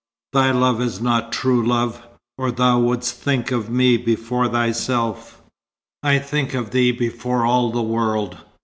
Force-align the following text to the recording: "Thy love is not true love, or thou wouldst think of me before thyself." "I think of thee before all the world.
"Thy 0.33 0.49
love 0.49 0.81
is 0.81 0.99
not 0.99 1.31
true 1.31 1.63
love, 1.63 2.01
or 2.35 2.49
thou 2.49 2.79
wouldst 2.79 3.17
think 3.17 3.51
of 3.51 3.69
me 3.69 3.97
before 3.97 4.47
thyself." 4.49 5.43
"I 6.01 6.17
think 6.17 6.55
of 6.55 6.71
thee 6.71 6.89
before 6.91 7.45
all 7.45 7.69
the 7.71 7.83
world. 7.83 8.39